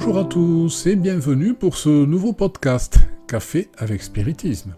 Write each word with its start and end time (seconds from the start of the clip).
Bonjour 0.00 0.18
à 0.18 0.24
tous 0.24 0.86
et 0.86 0.94
bienvenue 0.94 1.54
pour 1.54 1.76
ce 1.76 1.88
nouveau 1.88 2.32
podcast 2.32 3.00
Café 3.26 3.68
avec 3.76 4.00
Spiritisme. 4.00 4.76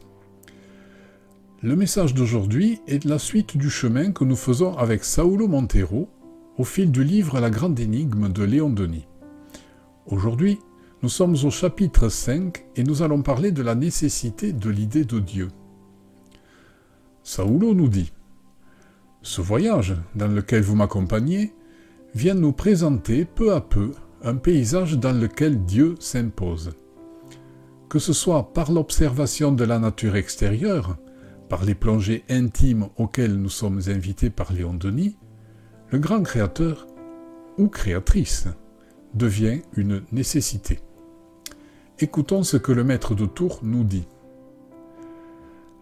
Le 1.63 1.77
message 1.77 2.15
d'aujourd'hui 2.15 2.81
est 2.89 3.05
la 3.05 3.19
suite 3.19 3.59
du 3.59 3.69
chemin 3.69 4.13
que 4.13 4.25
nous 4.25 4.35
faisons 4.35 4.75
avec 4.79 5.05
Saulo 5.05 5.47
Montero 5.47 6.09
au 6.57 6.65
fil 6.65 6.91
du 6.91 7.05
livre 7.05 7.39
La 7.39 7.51
grande 7.51 7.79
énigme 7.79 8.31
de 8.31 8.43
Léon 8.43 8.71
Denis. 8.71 9.07
Aujourd'hui, 10.07 10.59
nous 11.03 11.11
sommes 11.11 11.37
au 11.45 11.51
chapitre 11.51 12.09
5 12.09 12.65
et 12.77 12.83
nous 12.83 13.03
allons 13.03 13.21
parler 13.21 13.53
de 13.53 13.63
la 13.63 13.75
nécessité 13.75 14.55
de 14.55 14.71
l'idée 14.71 15.05
de 15.05 15.19
Dieu. 15.19 15.49
Saulo 17.25 17.75
nous 17.75 17.89
dit 17.89 18.11
Ce 19.21 19.43
voyage 19.43 19.97
dans 20.15 20.29
lequel 20.29 20.63
vous 20.63 20.77
m'accompagnez 20.77 21.53
vient 22.15 22.33
nous 22.33 22.53
présenter 22.53 23.27
peu 23.27 23.53
à 23.53 23.61
peu 23.61 23.93
un 24.23 24.37
paysage 24.37 24.99
dans 24.99 25.13
lequel 25.13 25.65
Dieu 25.65 25.95
s'impose. 25.99 26.73
Que 27.89 27.99
ce 27.99 28.13
soit 28.13 28.53
par 28.53 28.71
l'observation 28.71 29.53
de 29.53 29.65
la 29.65 29.79
nature 29.79 30.17
extérieure, 30.17 30.97
par 31.49 31.65
les 31.65 31.75
plongées 31.75 32.25
intimes 32.29 32.89
auxquelles 32.97 33.37
nous 33.37 33.49
sommes 33.49 33.81
invités 33.89 34.31
par 34.31 34.53
Léon 34.53 34.75
Denis, 34.75 35.17
le 35.91 35.99
grand 35.99 36.23
créateur 36.23 36.87
ou 37.59 37.69
créatrice 37.69 38.47
devient 39.15 39.63
une 39.77 40.03
nécessité. 40.13 40.79
Écoutons 41.99 42.45
ce 42.45 42.57
que 42.57 42.73
le 42.73 42.85
maître 42.85 43.15
de 43.15 43.27
Tours 43.27 43.61
nous 43.63 43.85
dit. 43.85 44.07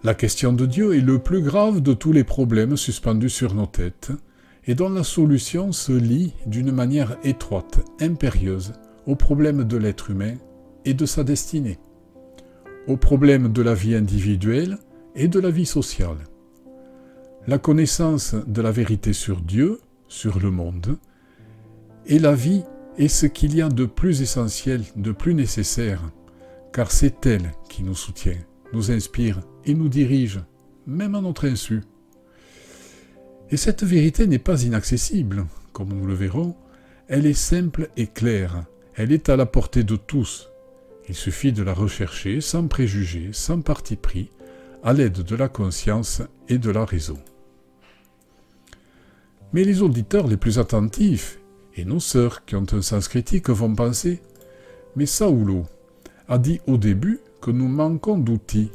La 0.02 0.14
question 0.14 0.52
de 0.52 0.64
Dieu 0.64 0.96
est 0.96 1.00
le 1.00 1.18
plus 1.18 1.42
grave 1.42 1.80
de 1.80 1.92
tous 1.92 2.12
les 2.12 2.24
problèmes 2.24 2.76
suspendus 2.76 3.30
sur 3.30 3.54
nos 3.54 3.66
têtes, 3.66 4.12
et 4.68 4.74
dont 4.74 4.90
la 4.90 5.02
solution 5.02 5.72
se 5.72 5.92
lie 5.92 6.34
d'une 6.46 6.70
manière 6.70 7.16
étroite, 7.24 7.80
impérieuse, 8.00 8.74
au 9.06 9.16
problème 9.16 9.64
de 9.64 9.78
l'être 9.78 10.10
humain 10.10 10.34
et 10.84 10.92
de 10.92 11.06
sa 11.06 11.24
destinée, 11.24 11.78
au 12.86 12.98
problème 12.98 13.50
de 13.50 13.62
la 13.62 13.72
vie 13.72 13.94
individuelle 13.94 14.78
et 15.16 15.26
de 15.26 15.40
la 15.40 15.50
vie 15.50 15.66
sociale. 15.66 16.18
La 17.46 17.56
connaissance 17.56 18.34
de 18.46 18.60
la 18.60 18.70
vérité 18.70 19.14
sur 19.14 19.40
Dieu, 19.40 19.80
sur 20.06 20.38
le 20.38 20.50
monde, 20.50 20.98
et 22.04 22.18
la 22.18 22.34
vie 22.34 22.62
est 22.98 23.08
ce 23.08 23.24
qu'il 23.24 23.56
y 23.56 23.62
a 23.62 23.70
de 23.70 23.86
plus 23.86 24.20
essentiel, 24.20 24.82
de 24.96 25.12
plus 25.12 25.32
nécessaire, 25.32 26.02
car 26.74 26.90
c'est 26.90 27.24
elle 27.24 27.52
qui 27.70 27.82
nous 27.82 27.94
soutient, 27.94 28.36
nous 28.74 28.90
inspire 28.90 29.40
et 29.64 29.72
nous 29.72 29.88
dirige, 29.88 30.40
même 30.86 31.14
à 31.14 31.22
notre 31.22 31.46
insu. 31.48 31.84
Et 33.50 33.56
cette 33.56 33.82
vérité 33.82 34.26
n'est 34.26 34.38
pas 34.38 34.62
inaccessible, 34.62 35.46
comme 35.72 35.92
nous 35.92 36.06
le 36.06 36.14
verrons, 36.14 36.54
elle 37.08 37.24
est 37.24 37.32
simple 37.32 37.88
et 37.96 38.06
claire, 38.06 38.64
elle 38.94 39.12
est 39.12 39.30
à 39.30 39.36
la 39.36 39.46
portée 39.46 39.84
de 39.84 39.96
tous. 39.96 40.50
Il 41.08 41.14
suffit 41.14 41.52
de 41.52 41.62
la 41.62 41.72
rechercher 41.72 42.42
sans 42.42 42.66
préjugés, 42.68 43.30
sans 43.32 43.62
parti 43.62 43.96
pris, 43.96 44.30
à 44.82 44.92
l'aide 44.92 45.22
de 45.22 45.36
la 45.36 45.48
conscience 45.48 46.20
et 46.48 46.58
de 46.58 46.70
la 46.70 46.84
raison. 46.84 47.18
Mais 49.54 49.64
les 49.64 49.80
auditeurs 49.80 50.26
les 50.26 50.36
plus 50.36 50.58
attentifs, 50.58 51.38
et 51.74 51.84
nos 51.86 52.00
sœurs 52.00 52.44
qui 52.44 52.56
ont 52.56 52.66
un 52.72 52.82
sens 52.82 53.08
critique, 53.08 53.48
vont 53.48 53.74
penser 53.74 54.20
Mais 54.96 55.06
Saoulo 55.06 55.64
a 56.28 56.36
dit 56.36 56.60
au 56.66 56.76
début 56.76 57.20
que 57.40 57.50
nous 57.50 57.68
manquons 57.68 58.18
d'outils, 58.18 58.70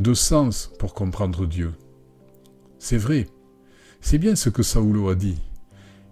de 0.00 0.14
sens 0.14 0.72
pour 0.78 0.94
comprendre 0.94 1.46
Dieu. 1.46 1.72
C'est 2.80 2.96
vrai, 2.96 3.28
c'est 4.00 4.18
bien 4.18 4.36
ce 4.36 4.48
que 4.48 4.62
Saulo 4.62 5.08
a 5.08 5.14
dit. 5.14 5.38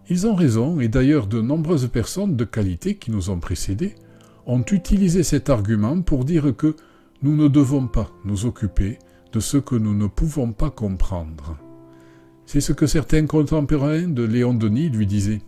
Ils 0.08 0.26
ont 0.26 0.34
raison, 0.34 0.80
et 0.80 0.88
d'ailleurs 0.88 1.26
de 1.26 1.40
nombreuses 1.40 1.88
personnes 1.88 2.36
de 2.36 2.44
qualité 2.44 2.96
qui 2.96 3.10
nous 3.10 3.30
ont 3.30 3.40
précédés 3.40 3.94
ont 4.46 4.64
utilisé 4.70 5.22
cet 5.22 5.50
argument 5.50 6.00
pour 6.02 6.24
dire 6.24 6.54
que 6.56 6.76
nous 7.22 7.36
ne 7.36 7.48
devons 7.48 7.88
pas 7.88 8.10
nous 8.24 8.46
occuper 8.46 8.98
de 9.32 9.40
ce 9.40 9.56
que 9.56 9.74
nous 9.74 9.94
ne 9.94 10.06
pouvons 10.06 10.52
pas 10.52 10.70
comprendre. 10.70 11.56
C'est 12.46 12.60
ce 12.60 12.72
que 12.72 12.86
certains 12.86 13.26
contemporains 13.26 14.06
de 14.06 14.22
Léon 14.22 14.54
Denis 14.54 14.88
lui 14.88 15.06
disaient. 15.06 15.42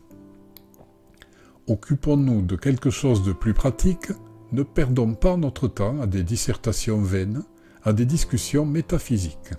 Occupons-nous 1.69 2.43
de 2.43 2.57
quelque 2.57 2.91
chose 2.91 3.23
de 3.23 3.33
plus 3.33 3.55
pratique, 3.55 4.11
ne 4.51 4.63
perdons 4.63 5.15
pas 5.15 5.37
notre 5.37 5.69
temps 5.69 6.01
à 6.01 6.07
des 6.07 6.25
dissertations 6.25 7.01
vaines, 7.01 7.45
à 7.85 7.93
des 7.93 8.07
discussions 8.07 8.67
métaphysiques. 8.67 9.53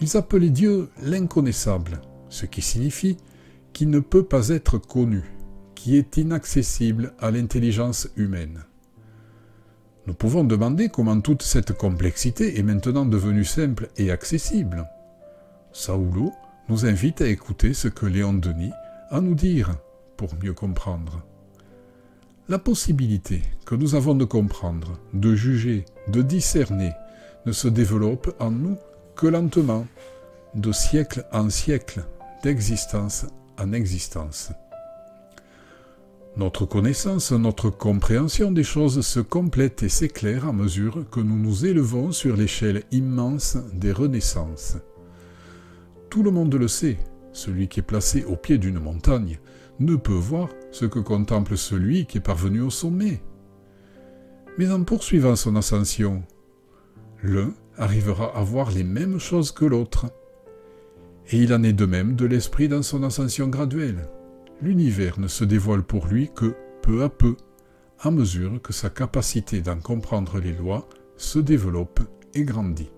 Ils 0.00 0.16
appelaient 0.16 0.50
Dieu 0.50 0.88
l'inconnaissable, 1.02 2.00
ce 2.28 2.46
qui 2.46 2.62
signifie 2.62 3.16
qu'il 3.72 3.90
ne 3.90 4.00
peut 4.00 4.24
pas 4.24 4.48
être 4.48 4.78
connu, 4.78 5.22
qui 5.74 5.96
est 5.96 6.16
inaccessible 6.16 7.12
à 7.18 7.30
l'intelligence 7.30 8.08
humaine. 8.16 8.64
Nous 10.06 10.14
pouvons 10.14 10.44
demander 10.44 10.88
comment 10.88 11.20
toute 11.20 11.42
cette 11.42 11.72
complexité 11.72 12.58
est 12.58 12.62
maintenant 12.62 13.06
devenue 13.06 13.44
simple 13.44 13.88
et 13.96 14.10
accessible. 14.10 14.86
Saulo 15.72 16.32
nous 16.68 16.86
invite 16.86 17.20
à 17.20 17.28
écouter 17.28 17.72
ce 17.72 17.88
que 17.88 18.06
Léon 18.06 18.34
Denis 18.34 18.72
a 19.10 19.16
à 19.16 19.20
nous 19.20 19.34
dire 19.34 19.76
pour 20.16 20.34
mieux 20.42 20.54
comprendre. 20.54 21.22
La 22.48 22.58
possibilité 22.58 23.42
que 23.64 23.74
nous 23.74 23.94
avons 23.94 24.14
de 24.14 24.24
comprendre, 24.24 24.98
de 25.12 25.34
juger, 25.34 25.84
de 26.08 26.20
discerner, 26.20 26.92
ne 27.46 27.52
se 27.52 27.68
développe 27.68 28.34
en 28.40 28.50
nous 28.50 28.76
que 29.16 29.26
lentement, 29.26 29.86
de 30.54 30.72
siècle 30.72 31.24
en 31.32 31.50
siècle, 31.50 32.04
d'existence 32.42 33.26
en 33.58 33.72
existence. 33.72 34.52
Notre 36.36 36.66
connaissance, 36.66 37.30
notre 37.30 37.70
compréhension 37.70 38.50
des 38.50 38.64
choses 38.64 39.02
se 39.02 39.20
complète 39.20 39.84
et 39.84 39.88
s'éclaire 39.88 40.46
à 40.46 40.52
mesure 40.52 41.08
que 41.10 41.20
nous 41.20 41.38
nous 41.38 41.64
élevons 41.64 42.10
sur 42.10 42.36
l'échelle 42.36 42.82
immense 42.90 43.56
des 43.72 43.92
renaissances. 43.92 44.76
Tout 46.10 46.24
le 46.24 46.32
monde 46.32 46.54
le 46.54 46.66
sait, 46.66 46.98
celui 47.32 47.68
qui 47.68 47.80
est 47.80 47.84
placé 47.84 48.24
au 48.24 48.34
pied 48.34 48.58
d'une 48.58 48.80
montagne 48.80 49.38
ne 49.78 49.94
peut 49.94 50.12
voir 50.12 50.48
ce 50.72 50.86
que 50.86 50.98
contemple 50.98 51.56
celui 51.56 52.06
qui 52.06 52.18
est 52.18 52.20
parvenu 52.20 52.60
au 52.60 52.70
sommet. 52.70 53.22
Mais 54.58 54.70
en 54.70 54.82
poursuivant 54.82 55.36
son 55.36 55.54
ascension, 55.54 56.24
l'un 57.22 57.52
arrivera 57.76 58.36
à 58.36 58.42
voir 58.42 58.70
les 58.70 58.84
mêmes 58.84 59.18
choses 59.18 59.52
que 59.52 59.64
l'autre. 59.64 60.06
Et 61.30 61.38
il 61.38 61.52
en 61.54 61.62
est 61.62 61.72
de 61.72 61.86
même 61.86 62.16
de 62.16 62.26
l'esprit 62.26 62.68
dans 62.68 62.82
son 62.82 63.02
ascension 63.02 63.48
graduelle. 63.48 64.08
L'univers 64.60 65.18
ne 65.18 65.28
se 65.28 65.44
dévoile 65.44 65.82
pour 65.82 66.06
lui 66.06 66.30
que 66.34 66.54
peu 66.82 67.02
à 67.02 67.08
peu, 67.08 67.36
à 68.00 68.10
mesure 68.10 68.60
que 68.62 68.72
sa 68.72 68.90
capacité 68.90 69.60
d'en 69.60 69.78
comprendre 69.78 70.38
les 70.38 70.52
lois 70.52 70.88
se 71.16 71.38
développe 71.38 72.00
et 72.34 72.44
grandit. 72.44 72.90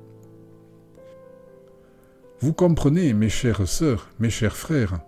Vous 2.40 2.52
comprenez, 2.52 3.14
mes 3.14 3.28
chères 3.28 3.66
sœurs, 3.66 4.10
mes 4.18 4.30
chers 4.30 4.56
frères, 4.56 5.00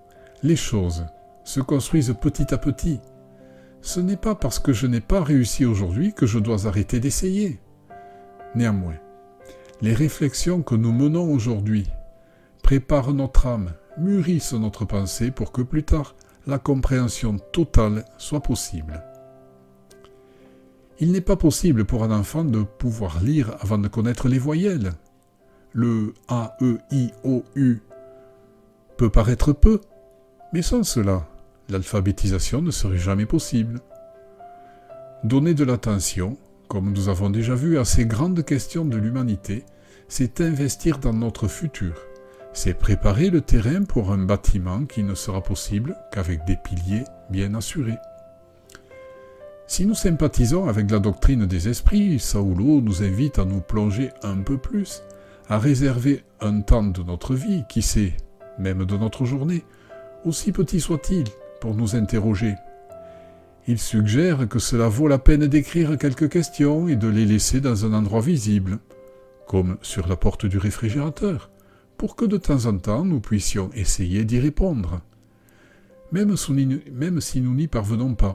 les 0.42 0.56
choses 0.56 1.04
se 1.44 1.60
construisent 1.60 2.14
petit 2.20 2.54
à 2.54 2.58
petit. 2.58 3.00
Ce 3.80 4.00
n'est 4.00 4.16
pas 4.16 4.34
parce 4.34 4.58
que 4.58 4.72
je 4.72 4.86
n'ai 4.86 5.00
pas 5.00 5.22
réussi 5.22 5.64
aujourd'hui 5.64 6.14
que 6.14 6.26
je 6.26 6.38
dois 6.38 6.66
arrêter 6.66 7.00
d'essayer. 7.00 7.58
Néanmoins, 8.54 8.96
les 9.80 9.94
réflexions 9.94 10.62
que 10.62 10.74
nous 10.74 10.92
menons 10.92 11.32
aujourd'hui 11.32 11.88
préparent 12.62 13.14
notre 13.14 13.46
âme, 13.46 13.72
mûrissent 13.96 14.52
notre 14.52 14.84
pensée 14.84 15.30
pour 15.30 15.52
que 15.52 15.62
plus 15.62 15.84
tard 15.84 16.14
la 16.46 16.58
compréhension 16.58 17.38
totale 17.52 18.04
soit 18.18 18.42
possible. 18.42 19.04
Il 21.00 21.12
n'est 21.12 21.20
pas 21.20 21.36
possible 21.36 21.84
pour 21.84 22.02
un 22.02 22.10
enfant 22.10 22.44
de 22.44 22.62
pouvoir 22.62 23.22
lire 23.22 23.56
avant 23.60 23.78
de 23.78 23.88
connaître 23.88 24.28
les 24.28 24.38
voyelles. 24.38 24.92
Le 25.72 26.14
A, 26.26 26.56
E, 26.60 26.78
I, 26.90 27.12
O, 27.22 27.44
U 27.54 27.80
peut 28.96 29.10
paraître 29.10 29.52
peu, 29.52 29.80
mais 30.52 30.62
sans 30.62 30.82
cela, 30.82 31.28
l'alphabétisation 31.68 32.62
ne 32.62 32.72
serait 32.72 32.98
jamais 32.98 33.26
possible. 33.26 33.80
Donner 35.22 35.54
de 35.54 35.64
l'attention, 35.64 36.36
comme 36.68 36.92
nous 36.92 37.08
avons 37.08 37.30
déjà 37.30 37.54
vu, 37.54 37.78
à 37.78 37.84
ces 37.84 38.04
grandes 38.04 38.44
questions 38.44 38.84
de 38.84 38.96
l'humanité, 38.96 39.64
c'est 40.06 40.40
investir 40.42 40.98
dans 40.98 41.14
notre 41.14 41.48
futur. 41.48 41.94
C'est 42.52 42.74
préparer 42.74 43.30
le 43.30 43.40
terrain 43.40 43.84
pour 43.84 44.12
un 44.12 44.18
bâtiment 44.18 44.84
qui 44.84 45.02
ne 45.02 45.14
sera 45.14 45.42
possible 45.42 45.96
qu'avec 46.12 46.44
des 46.44 46.56
piliers 46.56 47.04
bien 47.30 47.54
assurés. 47.54 47.98
Si 49.66 49.86
nous 49.86 49.94
sympathisons 49.94 50.68
avec 50.68 50.90
la 50.90 50.98
doctrine 50.98 51.46
des 51.46 51.68
esprits, 51.68 52.18
Saulo 52.18 52.80
nous 52.80 53.02
invite 53.02 53.38
à 53.38 53.44
nous 53.44 53.60
plonger 53.60 54.10
un 54.22 54.38
peu 54.38 54.58
plus, 54.58 55.02
à 55.48 55.58
réserver 55.58 56.24
un 56.40 56.60
temps 56.60 56.84
de 56.84 57.02
notre 57.02 57.34
vie, 57.34 57.64
qui 57.68 57.82
sait, 57.82 58.14
même 58.58 58.84
de 58.84 58.96
notre 58.96 59.24
journée, 59.24 59.64
aussi 60.24 60.52
petit 60.52 60.80
soit-il, 60.80 61.24
pour 61.60 61.74
nous 61.74 61.96
interroger 61.96 62.54
il 63.68 63.78
suggère 63.78 64.48
que 64.48 64.58
cela 64.58 64.88
vaut 64.88 65.08
la 65.08 65.18
peine 65.18 65.46
d'écrire 65.46 65.98
quelques 65.98 66.30
questions 66.30 66.88
et 66.88 66.96
de 66.96 67.06
les 67.06 67.26
laisser 67.26 67.60
dans 67.60 67.84
un 67.84 67.92
endroit 67.92 68.22
visible, 68.22 68.78
comme 69.46 69.76
sur 69.82 70.08
la 70.08 70.16
porte 70.16 70.46
du 70.46 70.56
réfrigérateur, 70.56 71.50
pour 71.98 72.16
que 72.16 72.24
de 72.24 72.38
temps 72.38 72.64
en 72.64 72.78
temps 72.78 73.04
nous 73.04 73.20
puissions 73.20 73.70
essayer 73.74 74.24
d'y 74.24 74.40
répondre. 74.40 75.02
Même 76.12 76.34
si 76.36 77.40
nous 77.42 77.54
n'y 77.54 77.68
parvenons 77.68 78.14
pas, 78.14 78.34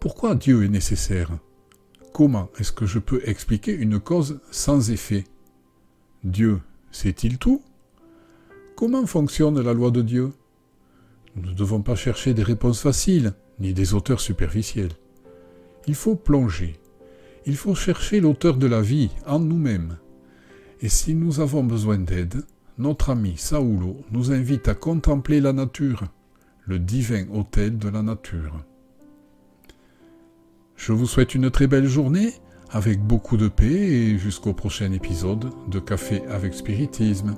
Pourquoi 0.00 0.36
Dieu 0.36 0.64
est 0.64 0.68
nécessaire? 0.68 1.30
Comment 2.12 2.50
est-ce 2.58 2.72
que 2.72 2.86
je 2.86 3.00
peux 3.00 3.20
expliquer 3.24 3.72
une 3.72 3.98
cause 3.98 4.40
sans 4.50 4.90
effet? 4.90 5.24
Dieu 6.22 6.60
sait-il 6.92 7.38
tout? 7.38 7.62
Comment 8.76 9.06
fonctionne 9.06 9.60
la 9.60 9.72
loi 9.72 9.90
de 9.90 10.02
Dieu? 10.02 10.32
Nous 11.34 11.50
ne 11.50 11.54
devons 11.54 11.82
pas 11.82 11.96
chercher 11.96 12.32
des 12.32 12.44
réponses 12.44 12.80
faciles, 12.80 13.34
ni 13.60 13.72
des 13.74 13.94
auteurs 13.94 14.20
superficiels. 14.20 14.92
Il 15.86 15.94
faut 15.94 16.16
plonger. 16.16 16.76
Il 17.46 17.56
faut 17.56 17.74
chercher 17.74 18.20
l'auteur 18.20 18.56
de 18.56 18.66
la 18.66 18.80
vie 18.80 19.10
en 19.26 19.38
nous-mêmes. 19.38 19.96
Et 20.80 20.88
si 20.88 21.14
nous 21.14 21.40
avons 21.40 21.64
besoin 21.64 21.98
d'aide, 21.98 22.42
notre 22.76 23.10
ami 23.10 23.36
Saulo 23.36 23.96
nous 24.12 24.30
invite 24.30 24.68
à 24.68 24.74
contempler 24.74 25.40
la 25.40 25.52
nature, 25.52 26.04
le 26.66 26.78
divin 26.78 27.26
hôtel 27.32 27.78
de 27.78 27.88
la 27.88 28.02
nature. 28.02 28.64
Je 30.76 30.92
vous 30.92 31.06
souhaite 31.06 31.34
une 31.34 31.50
très 31.50 31.66
belle 31.66 31.88
journée, 31.88 32.34
avec 32.70 33.02
beaucoup 33.02 33.36
de 33.36 33.48
paix 33.48 33.64
et 33.66 34.18
jusqu'au 34.18 34.52
prochain 34.52 34.92
épisode 34.92 35.50
de 35.68 35.80
Café 35.80 36.22
avec 36.26 36.54
Spiritisme. 36.54 37.34